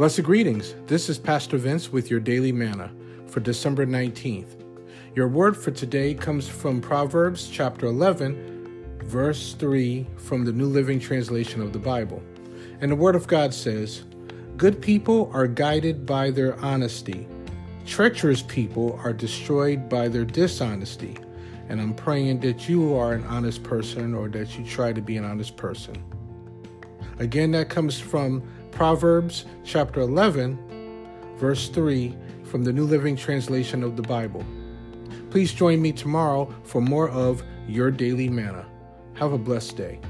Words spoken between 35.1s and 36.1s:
Please join me